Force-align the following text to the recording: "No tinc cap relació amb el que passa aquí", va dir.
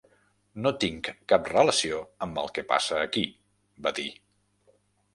"No 0.63 0.71
tinc 0.83 1.09
cap 1.33 1.51
relació 1.53 2.01
amb 2.29 2.41
el 2.45 2.51
que 2.57 2.65
passa 2.75 3.01
aquí", 3.05 3.27
va 3.89 3.97
dir. 4.03 4.11